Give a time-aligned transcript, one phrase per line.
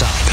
[0.00, 0.27] nonstop.